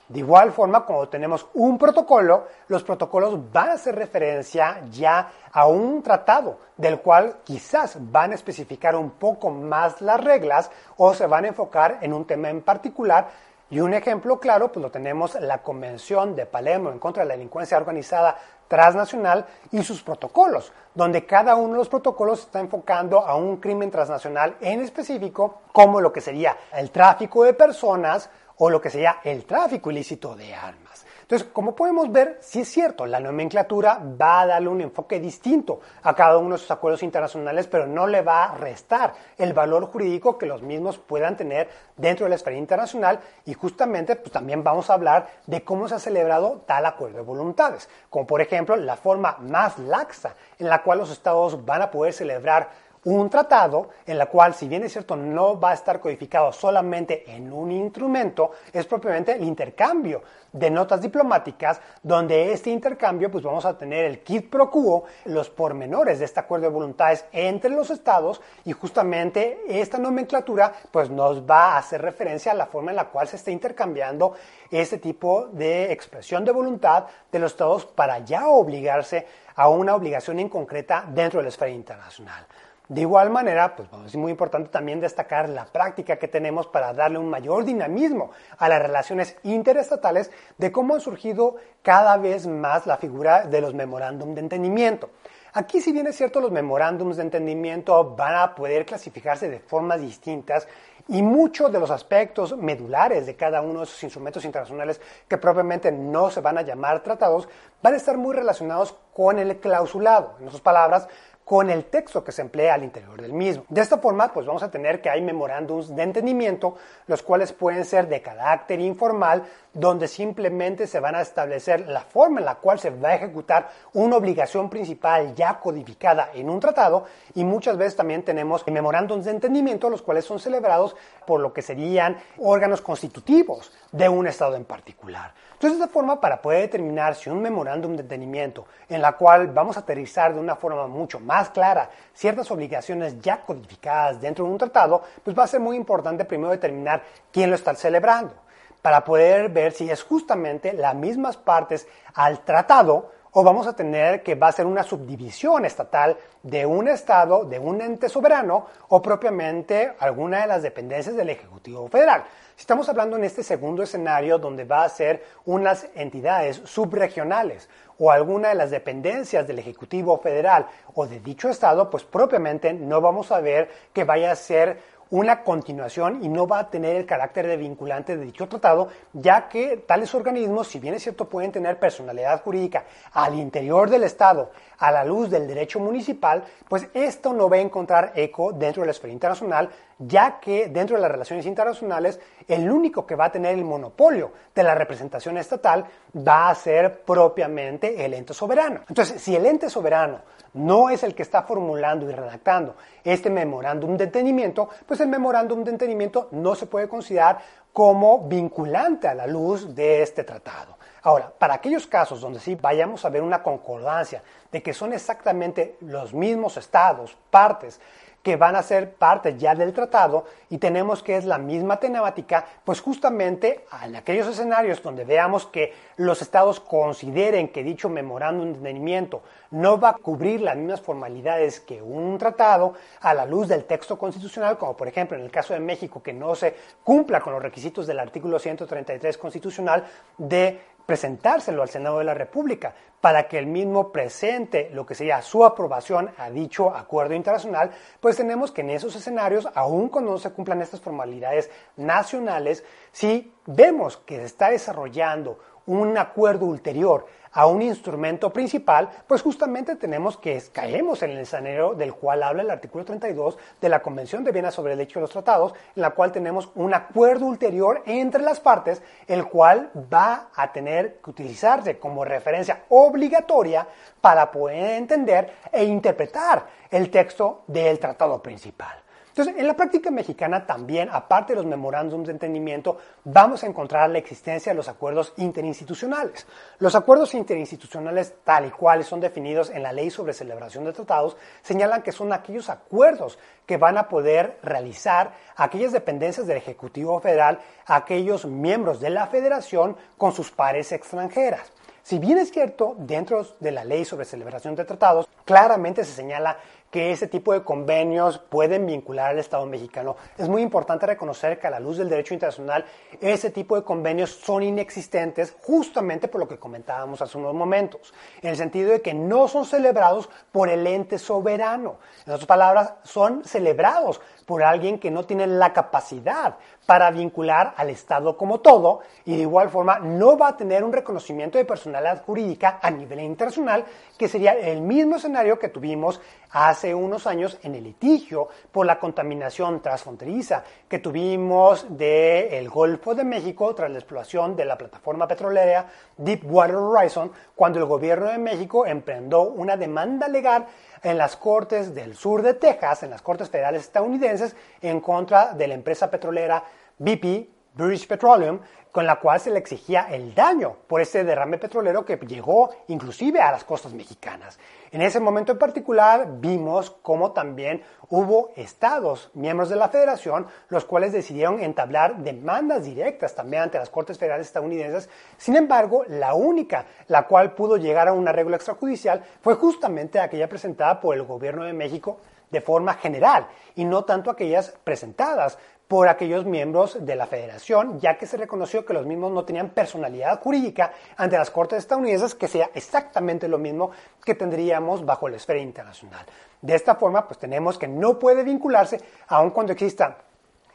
De 0.07 0.19
igual 0.19 0.53
forma, 0.53 0.85
cuando 0.85 1.09
tenemos 1.09 1.47
un 1.55 1.77
protocolo, 1.77 2.47
los 2.69 2.81
protocolos 2.81 3.51
van 3.51 3.69
a 3.69 3.73
hacer 3.73 3.93
referencia 3.93 4.81
ya 4.89 5.29
a 5.51 5.67
un 5.67 6.01
tratado 6.01 6.59
del 6.77 7.01
cual 7.01 7.39
quizás 7.43 7.97
van 7.99 8.31
a 8.31 8.35
especificar 8.35 8.95
un 8.95 9.11
poco 9.11 9.49
más 9.49 10.01
las 10.01 10.23
reglas 10.23 10.71
o 10.95 11.13
se 11.13 11.27
van 11.27 11.43
a 11.43 11.49
enfocar 11.49 11.97
en 12.01 12.13
un 12.13 12.23
tema 12.23 12.49
en 12.49 12.61
particular. 12.61 13.27
Y 13.69 13.81
un 13.81 13.93
ejemplo 13.93 14.39
claro, 14.39 14.71
pues 14.71 14.81
lo 14.81 14.89
tenemos 14.89 15.35
la 15.41 15.57
Convención 15.57 16.37
de 16.37 16.45
Palermo 16.45 16.89
en 16.89 16.99
contra 16.99 17.23
de 17.23 17.27
la 17.27 17.35
delincuencia 17.35 17.75
organizada 17.75 18.37
transnacional 18.67 19.45
y 19.71 19.83
sus 19.83 20.03
protocolos, 20.03 20.71
donde 20.93 21.25
cada 21.25 21.55
uno 21.55 21.73
de 21.73 21.79
los 21.79 21.89
protocolos 21.89 22.41
está 22.41 22.59
enfocando 22.59 23.19
a 23.19 23.35
un 23.35 23.57
crimen 23.57 23.89
transnacional 23.89 24.57
en 24.61 24.81
específico, 24.81 25.61
como 25.71 26.01
lo 26.01 26.11
que 26.13 26.21
sería 26.21 26.57
el 26.73 26.91
tráfico 26.91 27.43
de 27.43 27.53
personas 27.53 28.29
o 28.57 28.69
lo 28.69 28.81
que 28.81 28.89
sería 28.89 29.17
el 29.23 29.45
tráfico 29.45 29.91
ilícito 29.91 30.35
de 30.35 30.53
armas. 30.53 31.06
Entonces, 31.27 31.49
como 31.51 31.75
podemos 31.75 32.09
ver, 32.09 32.37
sí 32.39 32.61
es 32.61 32.69
cierto, 32.69 33.05
la 33.05 33.19
nomenclatura 33.19 33.99
va 33.99 34.39
a 34.39 34.47
darle 34.47 34.69
un 34.69 34.79
enfoque 34.79 35.19
distinto 35.19 35.81
a 36.03 36.15
cada 36.15 36.37
uno 36.37 36.51
de 36.51 36.55
esos 36.55 36.71
acuerdos 36.71 37.03
internacionales, 37.03 37.67
pero 37.67 37.85
no 37.85 38.07
le 38.07 38.21
va 38.21 38.45
a 38.45 38.55
restar 38.55 39.13
el 39.37 39.51
valor 39.51 39.87
jurídico 39.87 40.37
que 40.37 40.45
los 40.45 40.61
mismos 40.61 40.97
puedan 40.97 41.35
tener 41.35 41.67
dentro 41.97 42.23
de 42.23 42.29
la 42.29 42.35
esfera 42.35 42.55
internacional. 42.55 43.19
Y 43.43 43.53
justamente 43.55 44.15
pues, 44.15 44.31
también 44.31 44.63
vamos 44.63 44.89
a 44.89 44.93
hablar 44.93 45.27
de 45.47 45.65
cómo 45.65 45.89
se 45.89 45.95
ha 45.95 45.99
celebrado 45.99 46.61
tal 46.65 46.85
acuerdo 46.85 47.17
de 47.17 47.23
voluntades, 47.23 47.89
como 48.09 48.25
por 48.25 48.39
ejemplo 48.39 48.77
la 48.77 48.95
forma 48.95 49.35
más 49.41 49.77
laxa 49.79 50.33
en 50.57 50.69
la 50.69 50.81
cual 50.81 50.99
los 50.99 51.11
estados 51.11 51.65
van 51.65 51.81
a 51.81 51.91
poder 51.91 52.13
celebrar 52.13 52.69
un 53.07 53.29
tratado 53.29 53.87
en 54.05 54.17
la 54.17 54.25
cual, 54.25 54.53
si 54.53 54.67
bien 54.67 54.83
es 54.83 54.91
cierto, 54.91 55.15
no 55.15 55.57
va 55.57 55.71
a 55.71 55.73
estar 55.73 56.01
codificado 56.01 56.51
solamente 56.51 57.23
en 57.31 57.53
un 57.53 57.71
instrumento, 57.71 58.51
es 58.73 58.85
propiamente 58.85 59.31
el 59.31 59.45
intercambio 59.45 60.23
de 60.51 60.69
notas 60.69 60.99
diplomáticas, 60.99 61.79
donde 62.03 62.51
este 62.51 62.69
intercambio, 62.69 63.31
pues 63.31 63.45
vamos 63.45 63.63
a 63.63 63.77
tener 63.77 64.03
el 64.03 64.19
kit 64.23 64.49
pro 64.49 64.69
quo, 64.69 65.05
los 65.23 65.49
pormenores 65.49 66.19
de 66.19 66.25
este 66.25 66.41
acuerdo 66.41 66.65
de 66.65 66.73
voluntades 66.73 67.23
entre 67.31 67.69
los 67.69 67.89
estados 67.91 68.41
y 68.65 68.73
justamente 68.73 69.61
esta 69.69 69.97
nomenclatura, 69.97 70.73
pues 70.91 71.09
nos 71.09 71.49
va 71.49 71.75
a 71.75 71.77
hacer 71.77 72.01
referencia 72.01 72.51
a 72.51 72.55
la 72.55 72.65
forma 72.65 72.91
en 72.91 72.97
la 72.97 73.07
cual 73.07 73.25
se 73.29 73.37
está 73.37 73.51
intercambiando 73.51 74.33
este 74.69 74.97
tipo 74.97 75.47
de 75.53 75.93
expresión 75.93 76.43
de 76.43 76.51
voluntad 76.51 77.05
de 77.31 77.39
los 77.39 77.53
estados 77.53 77.85
para 77.85 78.19
ya 78.19 78.49
obligarse 78.49 79.25
a 79.55 79.69
una 79.69 79.95
obligación 79.95 80.39
en 80.39 80.49
concreta 80.49 81.05
dentro 81.07 81.39
de 81.39 81.43
la 81.43 81.49
esfera 81.49 81.71
internacional. 81.71 82.45
De 82.89 83.01
igual 83.01 83.29
manera, 83.29 83.75
pues 83.75 83.89
es 84.05 84.15
muy 84.15 84.31
importante 84.31 84.69
también 84.69 85.01
destacar 85.01 85.49
la 85.49 85.65
práctica 85.65 86.15
que 86.15 86.29
tenemos 86.29 86.67
para 86.67 86.93
darle 86.93 87.17
un 87.19 87.29
mayor 87.29 87.65
dinamismo 87.65 88.31
a 88.57 88.69
las 88.69 88.81
relaciones 88.81 89.35
interestatales 89.43 90.31
de 90.57 90.71
cómo 90.71 90.93
han 90.93 91.01
surgido 91.01 91.57
cada 91.81 92.15
vez 92.15 92.47
más 92.47 92.87
la 92.87 92.95
figura 92.95 93.45
de 93.45 93.59
los 93.59 93.73
memorándum 93.73 94.33
de 94.33 94.39
entendimiento. 94.39 95.09
Aquí, 95.53 95.81
si 95.81 95.91
bien 95.91 96.07
es 96.07 96.15
cierto, 96.15 96.39
los 96.39 96.51
memorándums 96.51 97.17
de 97.17 97.23
entendimiento 97.23 98.15
van 98.15 98.35
a 98.35 98.55
poder 98.55 98.85
clasificarse 98.85 99.49
de 99.49 99.59
formas 99.59 99.99
distintas 99.99 100.67
y 101.07 101.21
muchos 101.21 101.71
de 101.71 101.79
los 101.79 101.89
aspectos 101.89 102.55
medulares 102.55 103.25
de 103.25 103.35
cada 103.35 103.61
uno 103.61 103.79
de 103.79 103.85
esos 103.85 104.03
instrumentos 104.03 104.45
internacionales 104.45 105.01
que 105.27 105.37
propiamente 105.37 105.91
no 105.91 106.29
se 106.29 106.41
van 106.41 106.57
a 106.57 106.61
llamar 106.61 107.01
tratados 107.01 107.47
van 107.81 107.93
a 107.93 107.97
estar 107.97 108.17
muy 108.17 108.35
relacionados 108.35 108.95
con 109.13 109.39
el 109.39 109.57
clausulado. 109.57 110.35
En 110.39 110.47
otras 110.47 110.61
palabras, 110.61 111.07
con 111.47 111.69
el 111.69 111.85
texto 111.85 112.25
que 112.25 112.33
se 112.33 112.41
emplea 112.41 112.73
al 112.73 112.83
interior 112.83 113.21
del 113.21 113.31
mismo. 113.31 113.63
De 113.69 113.79
esta 113.79 113.99
forma, 113.99 114.33
pues 114.33 114.45
vamos 114.45 114.63
a 114.63 114.69
tener 114.69 114.99
que 114.99 115.09
hay 115.09 115.21
memorándums 115.21 115.95
de 115.95 116.03
entendimiento, 116.03 116.75
los 117.07 117.23
cuales 117.23 117.53
pueden 117.53 117.85
ser 117.85 118.09
de 118.09 118.21
carácter 118.21 118.81
informal, 118.81 119.43
donde 119.73 120.09
simplemente 120.09 120.87
se 120.87 120.99
van 120.99 121.15
a 121.15 121.21
establecer 121.21 121.87
la 121.87 122.01
forma 122.01 122.41
en 122.41 122.45
la 122.47 122.55
cual 122.55 122.79
se 122.81 122.89
va 122.89 123.11
a 123.11 123.15
ejecutar 123.15 123.69
una 123.93 124.17
obligación 124.17 124.69
principal 124.69 125.35
ya 125.35 125.57
codificada 125.57 126.31
en 126.33 126.49
un 126.49 126.59
tratado, 126.59 127.05
y 127.33 127.45
muchas 127.45 127.77
veces 127.77 127.95
también 127.95 128.23
tenemos 128.23 128.67
memorándums 128.67 129.23
de 129.23 129.31
entendimiento, 129.31 129.89
los 129.89 130.01
cuales 130.01 130.25
son 130.25 130.39
celebrados 130.39 130.97
por 131.25 131.39
lo 131.39 131.53
que 131.53 131.61
serían 131.61 132.17
órganos 132.39 132.81
constitutivos 132.81 133.71
de 133.93 134.09
un 134.09 134.27
Estado 134.27 134.57
en 134.57 134.65
particular. 134.65 135.33
Entonces, 135.57 135.79
de 135.79 135.85
esta 135.85 135.93
forma, 135.93 136.21
para 136.21 136.39
poder 136.39 136.61
determinar 136.61 137.15
si 137.15 137.31
un 137.31 137.41
memorándum 137.41 137.95
de 137.95 138.03
entendimiento 138.03 138.67
en 138.87 139.01
la 139.01 139.13
cual 139.13 139.47
vamos 139.47 139.75
a 139.75 139.79
aterrizar 139.79 140.31
de 140.31 140.39
una 140.39 140.55
forma 140.55 140.85
mucho 140.85 141.19
más 141.19 141.49
clara 141.49 141.89
ciertas 142.13 142.51
obligaciones 142.51 143.19
ya 143.19 143.41
codificadas 143.41 144.21
dentro 144.21 144.45
de 144.45 144.51
un 144.51 144.59
tratado, 144.59 145.01
pues 145.23 145.35
va 145.35 145.45
a 145.45 145.47
ser 145.47 145.59
muy 145.59 145.75
importante 145.75 146.25
primero 146.25 146.51
determinar 146.51 147.01
quién 147.31 147.49
lo 147.49 147.55
está 147.55 147.73
celebrando, 147.73 148.35
para 148.83 149.03
poder 149.03 149.49
ver 149.49 149.71
si 149.71 149.89
es 149.89 150.03
justamente 150.03 150.73
las 150.73 150.93
mismas 150.93 151.37
partes 151.37 151.87
al 152.13 152.41
tratado 152.41 153.09
o 153.31 153.43
vamos 153.43 153.65
a 153.67 153.75
tener 153.75 154.21
que 154.23 154.35
va 154.35 154.49
a 154.49 154.51
ser 154.51 154.65
una 154.65 154.83
subdivisión 154.83 155.65
estatal 155.65 156.17
de 156.43 156.65
un 156.65 156.87
Estado, 156.87 157.45
de 157.45 157.59
un 157.59 157.81
ente 157.81 158.09
soberano 158.09 158.67
o 158.89 159.01
propiamente 159.01 159.93
alguna 159.99 160.41
de 160.41 160.47
las 160.47 160.63
dependencias 160.63 161.15
del 161.15 161.29
Ejecutivo 161.29 161.87
Federal. 161.87 162.23
Estamos 162.57 162.89
hablando 162.89 163.17
en 163.17 163.23
este 163.23 163.43
segundo 163.43 163.83
escenario 163.83 164.39
donde 164.39 164.65
va 164.65 164.83
a 164.83 164.89
ser 164.89 165.23
unas 165.45 165.87
entidades 165.93 166.59
subregionales 166.65 167.69
o 167.99 168.09
alguna 168.09 168.49
de 168.49 168.55
las 168.55 168.71
dependencias 168.71 169.45
del 169.45 169.59
Ejecutivo 169.59 170.17
Federal 170.17 170.65
o 170.95 171.05
de 171.05 171.19
dicho 171.19 171.49
Estado, 171.49 171.87
pues 171.87 172.03
propiamente 172.03 172.73
no 172.73 172.99
vamos 172.99 173.31
a 173.31 173.41
ver 173.41 173.69
que 173.93 174.05
vaya 174.05 174.31
a 174.31 174.35
ser 174.35 174.79
una 175.11 175.43
continuación 175.43 176.23
y 176.23 176.29
no 176.29 176.47
va 176.47 176.59
a 176.59 176.69
tener 176.69 176.95
el 176.95 177.05
carácter 177.05 177.45
de 177.45 177.57
vinculante 177.57 178.17
de 178.17 178.25
dicho 178.25 178.47
tratado, 178.47 178.89
ya 179.13 179.47
que 179.47 179.77
tales 179.77 180.13
organismos, 180.15 180.67
si 180.67 180.79
bien 180.79 180.95
es 180.95 181.03
cierto, 181.03 181.29
pueden 181.29 181.51
tener 181.51 181.79
personalidad 181.79 182.41
jurídica 182.41 182.85
al 183.13 183.35
interior 183.35 183.89
del 183.89 184.03
Estado, 184.03 184.51
a 184.79 184.91
la 184.91 185.03
luz 185.03 185.29
del 185.29 185.47
derecho 185.47 185.79
municipal, 185.79 186.43
pues 186.67 186.87
esto 186.93 187.33
no 187.33 187.49
va 187.49 187.57
a 187.57 187.61
encontrar 187.61 188.11
eco 188.15 188.51
dentro 188.51 188.81
de 188.81 188.87
la 188.87 188.91
esfera 188.91 189.13
internacional, 189.13 189.69
ya 189.99 190.39
que 190.39 190.67
dentro 190.67 190.95
de 190.95 191.01
las 191.01 191.11
relaciones 191.11 191.45
internacionales, 191.45 192.19
el 192.47 192.69
único 192.69 193.05
que 193.05 193.15
va 193.15 193.25
a 193.25 193.31
tener 193.31 193.55
el 193.55 193.65
monopolio 193.65 194.31
de 194.53 194.63
la 194.63 194.75
representación 194.75 195.37
estatal 195.37 195.85
va 196.15 196.49
a 196.49 196.55
ser 196.55 197.01
propiamente 197.01 198.05
el 198.05 198.13
ente 198.13 198.33
soberano. 198.33 198.81
Entonces, 198.87 199.21
si 199.21 199.35
el 199.35 199.45
ente 199.45 199.69
soberano 199.69 200.21
no 200.53 200.89
es 200.89 201.03
el 201.03 201.13
que 201.13 201.23
está 201.23 201.43
formulando 201.43 202.09
y 202.09 202.13
redactando 202.13 202.75
este 203.03 203.29
memorándum 203.29 203.97
de 203.97 204.05
entendimiento, 204.05 204.69
pues 204.85 204.99
el 204.99 205.07
memorándum 205.07 205.63
de 205.63 205.71
entendimiento 205.71 206.29
no 206.31 206.55
se 206.55 206.67
puede 206.67 206.87
considerar 206.87 207.39
como 207.73 208.27
vinculante 208.27 209.07
a 209.07 209.13
la 209.13 209.27
luz 209.27 209.75
de 209.75 210.01
este 210.01 210.23
tratado. 210.23 210.76
Ahora, 211.03 211.31
para 211.37 211.55
aquellos 211.55 211.87
casos 211.87 212.21
donde 212.21 212.39
sí 212.39 212.55
vayamos 212.55 213.05
a 213.05 213.09
ver 213.09 213.21
una 213.21 213.43
concordancia 213.43 214.23
de 214.51 214.61
que 214.61 214.73
son 214.73 214.93
exactamente 214.93 215.77
los 215.81 216.13
mismos 216.13 216.57
estados, 216.57 217.17
partes, 217.29 217.79
que 218.27 218.35
van 218.35 218.57
a 218.57 218.61
ser 218.61 218.93
parte 218.95 219.37
ya 219.37 219.55
del 219.55 219.71
tratado 219.71 220.25
y 220.49 220.57
tenemos 220.57 221.01
que 221.01 221.15
es 221.15 221.23
la 221.23 221.37
misma 221.37 221.79
temática, 221.79 222.45
pues 222.65 222.81
justamente 222.81 223.63
en 223.81 223.95
aquellos 223.95 224.27
escenarios 224.27 224.83
donde 224.83 225.05
veamos 225.05 225.45
que 225.45 225.73
los 225.95 226.21
estados 226.21 226.59
consideren 226.59 227.47
que 227.47 227.63
dicho 227.63 227.87
memorándum 227.87 228.51
de 228.51 228.57
entendimiento 228.57 229.21
no 229.51 229.79
va 229.79 229.91
a 229.91 229.93
cubrir 229.93 230.41
las 230.41 230.57
mismas 230.57 230.81
formalidades 230.81 231.61
que 231.61 231.81
un 231.81 232.17
tratado 232.17 232.73
a 232.99 233.13
la 233.13 233.25
luz 233.25 233.47
del 233.47 233.63
texto 233.63 233.97
constitucional, 233.97 234.57
como 234.57 234.75
por 234.75 234.89
ejemplo 234.89 235.15
en 235.15 235.23
el 235.23 235.31
caso 235.31 235.53
de 235.53 235.61
México 235.61 236.03
que 236.03 236.11
no 236.11 236.35
se 236.35 236.53
cumpla 236.83 237.21
con 237.21 237.31
los 237.31 237.41
requisitos 237.41 237.87
del 237.87 237.97
artículo 237.97 238.39
133 238.39 239.17
constitucional 239.17 239.85
de 240.17 240.59
presentárselo 240.87 241.61
al 241.61 241.69
Senado 241.69 241.99
de 241.99 242.05
la 242.05 242.15
República 242.15 242.73
para 243.01 243.27
que 243.27 243.37
el 243.37 243.45
mismo 243.45 243.91
presente 243.91 244.71
lo 244.73 244.85
que 244.85 244.95
sería 244.95 245.21
su 245.21 245.45
aprobación 245.45 246.09
a 246.17 246.31
dicho 246.31 246.73
acuerdo 246.73 247.13
internacional, 247.13 247.71
pues 247.99 248.15
tenemos 248.15 248.51
que 248.51 248.61
en 248.61 248.71
esos 248.71 248.95
escenarios, 248.95 249.47
aun 249.53 249.89
cuando 249.89 250.11
no 250.11 250.17
se 250.17 250.31
cumplan 250.31 250.61
estas 250.61 250.81
formalidades 250.81 251.51
nacionales, 251.75 252.63
si 252.91 253.33
vemos 253.45 253.97
que 253.97 254.15
se 254.15 254.23
está 254.23 254.49
desarrollando 254.49 255.37
un 255.67 255.97
acuerdo 255.97 256.45
ulterior 256.45 257.05
a 257.31 257.47
un 257.47 257.61
instrumento 257.61 258.31
principal, 258.31 258.89
pues 259.07 259.21
justamente 259.21 259.75
tenemos 259.75 260.17
que 260.17 260.41
caemos 260.51 261.03
en 261.03 261.11
el 261.11 261.19
escenario 261.19 261.73
del 261.73 261.93
cual 261.93 262.23
habla 262.23 262.43
el 262.43 262.49
artículo 262.49 262.85
32 262.85 263.37
de 263.61 263.69
la 263.69 263.81
Convención 263.81 264.23
de 264.23 264.31
Viena 264.31 264.51
sobre 264.51 264.73
el 264.73 264.79
Derecho 264.79 264.99
de 264.99 265.03
los 265.03 265.11
Tratados, 265.11 265.53
en 265.75 265.81
la 265.81 265.91
cual 265.91 266.11
tenemos 266.11 266.49
un 266.55 266.73
acuerdo 266.73 267.25
ulterior 267.25 267.83
entre 267.85 268.21
las 268.21 268.39
partes, 268.39 268.81
el 269.07 269.25
cual 269.27 269.71
va 269.93 270.29
a 270.35 270.51
tener 270.51 270.97
que 271.03 271.09
utilizarse 271.09 271.77
como 271.77 272.05
referencia 272.05 272.63
obligatoria 272.69 273.67
para 274.01 274.31
poder 274.31 274.75
entender 274.75 275.33
e 275.51 275.63
interpretar 275.63 276.45
el 276.69 276.89
texto 276.89 277.43
del 277.47 277.79
tratado 277.79 278.21
principal. 278.21 278.86
Entonces, 279.17 279.41
en 279.41 279.47
la 279.47 279.55
práctica 279.55 279.89
mexicana 279.89 280.45
también, 280.45 280.89
aparte 280.91 281.33
de 281.33 281.37
los 281.37 281.45
memorándums 281.47 282.05
de 282.05 282.13
entendimiento, 282.13 282.77
vamos 283.03 283.43
a 283.43 283.47
encontrar 283.47 283.89
la 283.89 283.97
existencia 283.97 284.51
de 284.51 284.55
los 284.55 284.67
acuerdos 284.69 285.11
interinstitucionales. 285.17 286.27
Los 286.59 286.75
acuerdos 286.75 287.15
interinstitucionales, 287.15 288.13
tal 288.23 288.45
y 288.45 288.51
cual 288.51 288.83
son 288.83 288.99
definidos 288.99 289.49
en 289.49 289.63
la 289.63 289.73
ley 289.73 289.89
sobre 289.89 290.13
celebración 290.13 290.65
de 290.65 290.73
tratados, 290.73 291.17
señalan 291.41 291.81
que 291.81 291.91
son 291.91 292.13
aquellos 292.13 292.47
acuerdos 292.51 293.17
que 293.47 293.57
van 293.57 293.79
a 293.79 293.89
poder 293.89 294.37
realizar 294.43 295.13
aquellas 295.35 295.71
dependencias 295.71 296.27
del 296.27 296.37
Ejecutivo 296.37 296.99
Federal, 296.99 297.39
aquellos 297.65 298.27
miembros 298.27 298.79
de 298.79 298.91
la 298.91 299.07
Federación 299.07 299.77
con 299.97 300.11
sus 300.11 300.29
pares 300.29 300.71
extranjeras. 300.71 301.51
Si 301.87 301.99
bien 301.99 302.17
es 302.17 302.31
cierto, 302.31 302.75
dentro 302.77 303.25
de 303.39 303.49
la 303.49 303.63
ley 303.63 303.85
sobre 303.85 304.03
celebración 304.03 304.55
de 304.55 304.65
tratados, 304.65 305.07
claramente 305.23 305.85
se 305.85 305.93
señala 305.93 306.37
que 306.77 306.91
ese 306.91 307.07
tipo 307.07 307.33
de 307.33 307.43
convenios 307.43 308.19
pueden 308.19 308.67
vincular 308.67 309.09
al 309.09 309.17
Estado 309.17 309.47
mexicano. 309.47 309.95
Es 310.15 310.29
muy 310.29 310.43
importante 310.43 310.85
reconocer 310.85 311.39
que 311.39 311.47
a 311.47 311.49
la 311.49 311.59
luz 311.59 311.79
del 311.79 311.89
derecho 311.89 312.13
internacional 312.13 312.65
ese 313.01 313.31
tipo 313.31 313.55
de 313.55 313.63
convenios 313.63 314.11
son 314.11 314.43
inexistentes 314.43 315.35
justamente 315.41 316.07
por 316.07 316.21
lo 316.21 316.27
que 316.27 316.37
comentábamos 316.37 317.01
hace 317.01 317.17
unos 317.17 317.33
momentos, 317.33 317.95
en 318.21 318.29
el 318.29 318.37
sentido 318.37 318.73
de 318.73 318.83
que 318.83 318.93
no 318.93 319.27
son 319.27 319.45
celebrados 319.45 320.07
por 320.31 320.49
el 320.49 320.67
ente 320.67 320.99
soberano. 320.99 321.79
En 322.05 322.13
otras 322.13 322.27
palabras, 322.27 322.73
son 322.83 323.23
celebrados 323.23 323.99
por 324.27 324.43
alguien 324.43 324.77
que 324.77 324.91
no 324.91 325.03
tiene 325.03 325.25
la 325.25 325.53
capacidad 325.53 326.35
para 326.67 326.91
vincular 326.91 327.53
al 327.55 327.69
Estado 327.69 328.17
como 328.17 328.41
todo 328.41 328.81
y 329.05 329.15
de 329.15 329.21
igual 329.21 329.49
forma 329.49 329.79
no 329.79 330.17
va 330.17 330.27
a 330.27 330.37
tener 330.37 330.65
un 330.65 330.73
reconocimiento 330.73 331.37
de 331.37 331.45
personalidad 331.45 332.03
jurídica 332.03 332.59
a 332.61 332.69
nivel 332.69 332.99
internacional, 332.99 333.63
que 333.97 334.09
sería 334.09 334.33
el 334.33 334.59
mismo 334.59 334.97
escenario 334.97 335.39
que 335.39 335.47
tuvimos 335.47 336.01
hace 336.31 336.75
unos 336.75 337.07
años 337.07 337.39
en 337.43 337.55
el 337.55 337.63
litigio 337.63 338.27
por 338.51 338.65
la 338.65 338.77
contaminación 338.77 339.61
transfronteriza 339.61 340.43
que 340.67 340.79
tuvimos 340.79 341.65
del 341.69 342.49
Golfo 342.49 342.93
de 342.93 343.05
México 343.05 343.55
tras 343.55 343.71
la 343.71 343.77
exploración 343.77 344.35
de 344.35 344.43
la 344.43 344.57
plataforma 344.57 345.07
petrolera 345.07 345.67
Deepwater 345.95 346.57
Horizon, 346.57 347.11
cuando 347.33 347.59
el 347.59 347.65
gobierno 347.65 348.07
de 348.11 348.17
México 348.17 348.65
emprendió 348.65 349.21
una 349.21 349.55
demanda 349.55 350.09
legal 350.09 350.45
en 350.83 350.97
las 350.97 351.15
Cortes 351.15 351.73
del 351.73 351.95
Sur 351.95 352.21
de 352.21 352.33
Texas, 352.33 352.83
en 352.83 352.89
las 352.89 353.01
Cortes 353.01 353.29
Federales 353.29 353.61
estadounidenses, 353.61 354.35
en 354.61 354.81
contra 354.81 355.33
de 355.33 355.47
la 355.47 355.53
empresa 355.53 355.89
petrolera 355.89 356.43
BP, 356.79 357.29
British 357.55 357.87
Petroleum, 357.87 358.39
con 358.71 358.85
la 358.85 358.99
cual 358.99 359.19
se 359.19 359.31
le 359.31 359.39
exigía 359.39 359.87
el 359.89 360.13
daño 360.13 360.57
por 360.67 360.81
ese 360.81 361.03
derrame 361.03 361.39
petrolero 361.39 361.83
que 361.83 361.97
llegó 361.97 362.51
inclusive 362.67 363.19
a 363.19 363.31
las 363.31 363.43
costas 363.43 363.73
mexicanas. 363.73 364.37
En 364.69 364.83
ese 364.83 364.99
momento 364.99 365.31
en 365.31 365.39
particular 365.39 366.07
vimos 366.19 366.69
cómo 366.83 367.11
también 367.11 367.63
hubo 367.89 368.29
estados, 368.35 369.09
miembros 369.15 369.49
de 369.49 369.55
la 369.55 369.69
federación, 369.69 370.27
los 370.49 370.65
cuales 370.65 370.91
decidieron 370.93 371.39
entablar 371.39 372.03
demandas 372.03 372.65
directas 372.65 373.15
también 373.15 373.41
ante 373.41 373.57
las 373.57 373.71
Cortes 373.71 373.97
Federales 373.97 374.27
estadounidenses. 374.27 374.89
Sin 375.17 375.35
embargo, 375.35 375.83
la 375.87 376.13
única 376.13 376.67
la 376.87 377.07
cual 377.07 377.33
pudo 377.33 377.57
llegar 377.57 377.87
a 377.87 377.93
un 377.93 378.07
arreglo 378.07 378.35
extrajudicial 378.35 379.03
fue 379.21 379.33
justamente 379.33 379.99
aquella 379.99 380.29
presentada 380.29 380.79
por 380.79 380.95
el 380.95 381.01
gobierno 381.01 381.45
de 381.45 381.53
México 381.53 381.97
de 382.29 382.41
forma 382.41 382.73
general 382.73 383.27
y 383.55 383.65
no 383.65 383.85
tanto 383.85 384.11
aquellas 384.11 384.53
presentadas 384.63 385.39
por 385.67 385.89
aquellos 385.89 386.25
miembros 386.25 386.85
de 386.85 386.95
la 386.95 387.07
federación, 387.07 387.79
ya 387.79 387.97
que 387.97 388.07
se 388.07 388.17
reconoció 388.17 388.65
que 388.65 388.73
los 388.73 388.85
mismos 388.85 389.11
no 389.11 389.25
tenían 389.25 389.49
personalidad 389.49 390.21
jurídica 390.21 390.73
ante 390.95 391.17
las 391.17 391.29
Cortes 391.29 391.59
estadounidenses, 391.59 392.15
que 392.15 392.27
sea 392.27 392.49
exactamente 392.53 393.27
lo 393.27 393.37
mismo 393.37 393.71
que 394.03 394.15
tendríamos 394.15 394.85
bajo 394.85 395.09
la 395.09 395.17
esfera 395.17 395.39
internacional. 395.39 396.05
De 396.41 396.55
esta 396.55 396.75
forma, 396.75 397.05
pues 397.05 397.19
tenemos 397.19 397.57
que 397.57 397.67
no 397.67 397.99
puede 397.99 398.23
vincularse, 398.23 398.79
aun 399.07 399.31
cuando 399.31 399.51
existan 399.51 399.97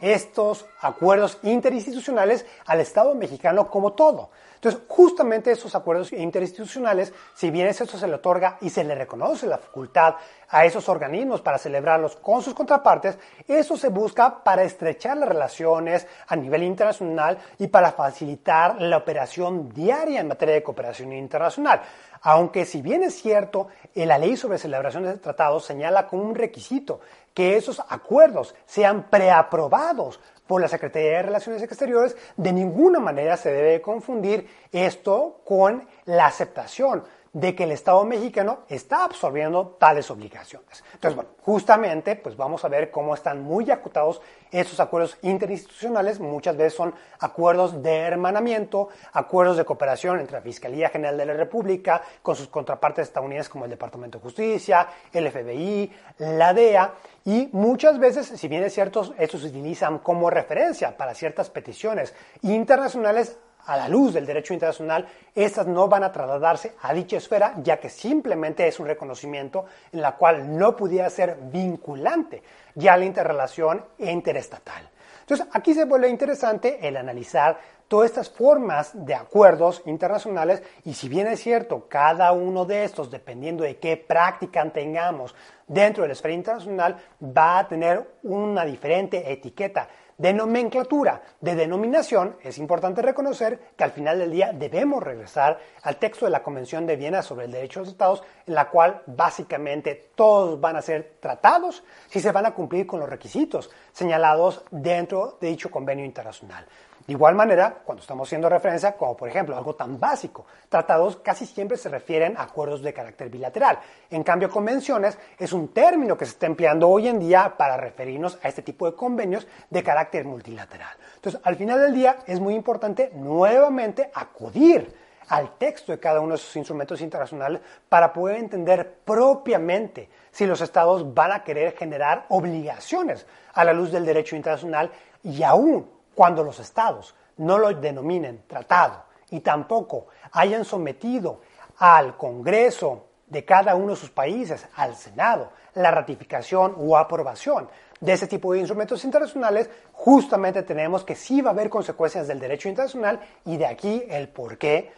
estos 0.00 0.66
acuerdos 0.80 1.38
interinstitucionales 1.42 2.44
al 2.66 2.80
Estado 2.80 3.14
mexicano 3.14 3.70
como 3.70 3.92
todo. 3.92 4.30
Entonces, 4.62 4.82
justamente 4.86 5.50
esos 5.50 5.74
acuerdos 5.74 6.12
interinstitucionales, 6.12 7.12
si 7.34 7.50
bien 7.50 7.66
eso 7.66 7.84
se 7.84 8.06
le 8.06 8.14
otorga 8.14 8.58
y 8.60 8.70
se 8.70 8.84
le 8.84 8.94
reconoce 8.94 9.48
la 9.48 9.58
facultad 9.58 10.14
a 10.50 10.64
esos 10.64 10.88
organismos 10.88 11.40
para 11.40 11.58
celebrarlos 11.58 12.14
con 12.14 12.42
sus 12.42 12.54
contrapartes, 12.54 13.18
eso 13.48 13.76
se 13.76 13.88
busca 13.88 14.44
para 14.44 14.62
estrechar 14.62 15.16
las 15.16 15.28
relaciones 15.28 16.06
a 16.28 16.36
nivel 16.36 16.62
internacional 16.62 17.38
y 17.58 17.66
para 17.66 17.90
facilitar 17.90 18.80
la 18.80 18.98
operación 18.98 19.68
diaria 19.70 20.20
en 20.20 20.28
materia 20.28 20.54
de 20.54 20.62
cooperación 20.62 21.12
internacional. 21.12 21.82
Aunque 22.20 22.64
si 22.64 22.82
bien 22.82 23.02
es 23.02 23.20
cierto, 23.20 23.66
la 23.96 24.16
ley 24.16 24.36
sobre 24.36 24.58
celebración 24.58 25.02
de 25.02 25.18
tratados 25.18 25.64
señala 25.64 26.06
como 26.06 26.22
un 26.22 26.36
requisito 26.36 27.00
que 27.34 27.56
esos 27.56 27.82
acuerdos 27.88 28.54
sean 28.64 29.08
preaprobados 29.10 30.20
por 30.46 30.60
la 30.60 30.68
Secretaría 30.68 31.16
de 31.16 31.22
Relaciones 31.22 31.62
Exteriores, 31.62 32.16
de 32.36 32.52
ninguna 32.52 32.98
manera 32.98 33.36
se 33.36 33.52
debe 33.52 33.80
confundir 33.80 34.46
esto 34.72 35.40
con 35.44 35.86
la 36.04 36.26
aceptación 36.26 37.04
de 37.32 37.54
que 37.54 37.64
el 37.64 37.72
Estado 37.72 38.04
mexicano 38.04 38.60
está 38.68 39.04
absorbiendo 39.04 39.76
tales 39.78 40.10
obligaciones. 40.10 40.84
Entonces, 40.92 41.16
bueno, 41.16 41.30
justamente, 41.40 42.14
pues 42.16 42.36
vamos 42.36 42.62
a 42.64 42.68
ver 42.68 42.90
cómo 42.90 43.14
están 43.14 43.42
muy 43.42 43.70
acotados 43.70 44.20
esos 44.50 44.78
acuerdos 44.80 45.16
interinstitucionales. 45.22 46.20
Muchas 46.20 46.56
veces 46.58 46.74
son 46.74 46.94
acuerdos 47.20 47.82
de 47.82 47.96
hermanamiento, 47.96 48.90
acuerdos 49.14 49.56
de 49.56 49.64
cooperación 49.64 50.20
entre 50.20 50.36
la 50.36 50.42
Fiscalía 50.42 50.90
General 50.90 51.16
de 51.16 51.26
la 51.26 51.32
República 51.32 52.02
con 52.20 52.36
sus 52.36 52.48
contrapartes 52.48 53.08
estadounidenses 53.08 53.48
como 53.48 53.64
el 53.64 53.70
Departamento 53.70 54.18
de 54.18 54.24
Justicia, 54.24 54.86
el 55.10 55.30
FBI, 55.30 55.90
la 56.18 56.52
DEA. 56.52 56.92
Y 57.24 57.48
muchas 57.52 57.98
veces, 57.98 58.26
si 58.26 58.46
bien 58.48 58.62
es 58.64 58.74
cierto, 58.74 59.14
estos 59.16 59.40
se 59.40 59.46
utilizan 59.46 60.00
como 60.00 60.28
referencia 60.28 60.94
para 60.96 61.14
ciertas 61.14 61.48
peticiones 61.48 62.14
internacionales, 62.42 63.38
a 63.66 63.76
la 63.76 63.88
luz 63.88 64.14
del 64.14 64.26
derecho 64.26 64.54
internacional, 64.54 65.06
estas 65.34 65.66
no 65.66 65.88
van 65.88 66.04
a 66.04 66.12
trasladarse 66.12 66.74
a 66.82 66.92
dicha 66.92 67.16
esfera, 67.16 67.54
ya 67.62 67.78
que 67.78 67.88
simplemente 67.88 68.66
es 68.66 68.80
un 68.80 68.86
reconocimiento 68.86 69.66
en 69.92 70.00
la 70.00 70.16
cual 70.16 70.56
no 70.56 70.76
pudiera 70.76 71.08
ser 71.10 71.36
vinculante 71.50 72.42
ya 72.74 72.96
la 72.96 73.04
interrelación 73.04 73.84
interestatal. 73.98 74.88
Entonces, 75.20 75.46
aquí 75.52 75.72
se 75.72 75.84
vuelve 75.84 76.08
interesante 76.08 76.86
el 76.86 76.96
analizar 76.96 77.58
todas 77.86 78.10
estas 78.10 78.30
formas 78.30 78.90
de 78.94 79.14
acuerdos 79.14 79.82
internacionales 79.86 80.62
y 80.84 80.94
si 80.94 81.08
bien 81.08 81.26
es 81.26 81.40
cierto, 81.40 81.88
cada 81.88 82.32
uno 82.32 82.64
de 82.64 82.84
estos, 82.84 83.10
dependiendo 83.10 83.64
de 83.64 83.76
qué 83.76 83.96
práctica 83.96 84.68
tengamos 84.70 85.34
dentro 85.68 86.02
de 86.02 86.08
la 86.08 86.14
esfera 86.14 86.34
internacional, 86.34 86.96
va 87.22 87.60
a 87.60 87.68
tener 87.68 88.14
una 88.22 88.64
diferente 88.64 89.30
etiqueta 89.30 89.88
de 90.22 90.32
nomenclatura, 90.32 91.20
de 91.40 91.56
denominación, 91.56 92.36
es 92.44 92.56
importante 92.58 93.02
reconocer 93.02 93.58
que 93.76 93.82
al 93.82 93.90
final 93.90 94.20
del 94.20 94.30
día 94.30 94.52
debemos 94.52 95.02
regresar 95.02 95.58
al 95.82 95.96
texto 95.96 96.26
de 96.26 96.30
la 96.30 96.44
Convención 96.44 96.86
de 96.86 96.94
Viena 96.94 97.22
sobre 97.22 97.46
el 97.46 97.50
Derecho 97.50 97.80
de 97.80 97.86
los 97.86 97.92
Estados, 97.92 98.22
en 98.46 98.54
la 98.54 98.70
cual 98.70 99.02
básicamente 99.06 100.10
todos 100.14 100.60
van 100.60 100.76
a 100.76 100.82
ser 100.82 101.14
tratados 101.18 101.82
si 102.08 102.20
se 102.20 102.30
van 102.30 102.46
a 102.46 102.54
cumplir 102.54 102.86
con 102.86 103.00
los 103.00 103.08
requisitos 103.08 103.68
señalados 103.90 104.62
dentro 104.70 105.38
de 105.40 105.48
dicho 105.48 105.72
convenio 105.72 106.04
internacional. 106.04 106.66
De 107.06 107.14
igual 107.14 107.34
manera, 107.34 107.82
cuando 107.84 108.00
estamos 108.00 108.28
haciendo 108.28 108.48
referencia, 108.48 108.96
como 108.96 109.16
por 109.16 109.28
ejemplo 109.28 109.56
algo 109.56 109.74
tan 109.74 109.98
básico, 109.98 110.46
tratados 110.68 111.16
casi 111.16 111.46
siempre 111.46 111.76
se 111.76 111.88
refieren 111.88 112.36
a 112.36 112.42
acuerdos 112.42 112.80
de 112.80 112.92
carácter 112.92 113.28
bilateral. 113.28 113.80
En 114.08 114.22
cambio, 114.22 114.48
convenciones 114.48 115.18
es 115.36 115.52
un 115.52 115.68
término 115.68 116.16
que 116.16 116.26
se 116.26 116.32
está 116.32 116.46
empleando 116.46 116.88
hoy 116.88 117.08
en 117.08 117.18
día 117.18 117.54
para 117.56 117.76
referirnos 117.76 118.38
a 118.42 118.48
este 118.48 118.62
tipo 118.62 118.88
de 118.88 118.96
convenios 118.96 119.48
de 119.68 119.82
carácter 119.82 120.24
multilateral. 120.24 120.96
Entonces, 121.16 121.40
al 121.42 121.56
final 121.56 121.80
del 121.80 121.92
día 121.92 122.18
es 122.26 122.38
muy 122.38 122.54
importante 122.54 123.10
nuevamente 123.14 124.08
acudir 124.14 124.94
al 125.28 125.56
texto 125.56 125.90
de 125.90 125.98
cada 125.98 126.20
uno 126.20 126.30
de 126.30 126.36
esos 126.36 126.54
instrumentos 126.56 127.00
internacionales 127.00 127.62
para 127.88 128.12
poder 128.12 128.36
entender 128.36 128.98
propiamente 129.04 130.08
si 130.30 130.46
los 130.46 130.60
estados 130.60 131.14
van 131.14 131.32
a 131.32 131.42
querer 131.42 131.76
generar 131.76 132.26
obligaciones 132.28 133.26
a 133.54 133.64
la 133.64 133.72
luz 133.72 133.90
del 133.90 134.04
derecho 134.04 134.36
internacional 134.36 134.90
y 135.24 135.42
aún 135.42 136.01
cuando 136.14 136.42
los 136.42 136.58
estados 136.60 137.14
no 137.38 137.58
lo 137.58 137.72
denominen 137.74 138.44
tratado 138.46 139.04
y 139.30 139.40
tampoco 139.40 140.06
hayan 140.32 140.64
sometido 140.64 141.40
al 141.78 142.16
Congreso 142.16 143.06
de 143.26 143.44
cada 143.44 143.74
uno 143.74 143.90
de 143.90 143.96
sus 143.96 144.10
países, 144.10 144.66
al 144.76 144.94
Senado, 144.94 145.52
la 145.74 145.90
ratificación 145.90 146.74
o 146.78 146.96
aprobación 146.96 147.68
de 147.98 148.12
ese 148.12 148.26
tipo 148.26 148.52
de 148.52 148.58
instrumentos 148.58 149.04
internacionales, 149.04 149.70
justamente 149.92 150.62
tenemos 150.64 151.04
que 151.04 151.14
sí 151.14 151.40
va 151.40 151.50
a 151.50 151.52
haber 151.52 151.70
consecuencias 151.70 152.28
del 152.28 152.40
derecho 152.40 152.68
internacional 152.68 153.20
y 153.46 153.56
de 153.56 153.66
aquí 153.66 154.04
el 154.08 154.28
por 154.28 154.58
qué 154.58 154.92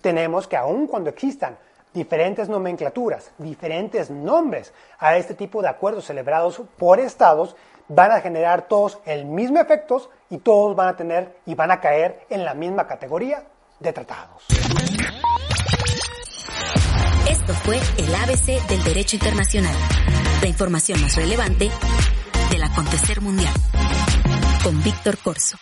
tenemos 0.00 0.46
que 0.46 0.56
aun 0.56 0.86
cuando 0.86 1.10
existan 1.10 1.58
diferentes 1.92 2.48
nomenclaturas, 2.48 3.32
diferentes 3.38 4.10
nombres 4.10 4.72
a 4.98 5.16
este 5.16 5.34
tipo 5.34 5.60
de 5.62 5.68
acuerdos 5.68 6.04
celebrados 6.04 6.62
por 6.78 7.00
estados, 7.00 7.56
van 7.90 8.12
a 8.12 8.20
generar 8.20 8.68
todos 8.68 8.98
el 9.04 9.26
mismo 9.26 9.60
efecto 9.60 10.10
y 10.30 10.38
todos 10.38 10.76
van 10.76 10.88
a 10.88 10.96
tener 10.96 11.40
y 11.44 11.54
van 11.54 11.72
a 11.72 11.80
caer 11.80 12.26
en 12.30 12.44
la 12.44 12.54
misma 12.54 12.86
categoría 12.86 13.44
de 13.80 13.92
tratados. 13.92 14.44
Esto 17.28 17.52
fue 17.54 17.80
el 17.98 18.14
ABC 18.14 18.66
del 18.68 18.84
Derecho 18.84 19.16
Internacional, 19.16 19.74
la 20.40 20.48
información 20.48 21.02
más 21.02 21.16
relevante 21.16 21.70
del 22.50 22.62
acontecer 22.62 23.20
mundial, 23.20 23.52
con 24.62 24.82
Víctor 24.82 25.18
Corso. 25.18 25.56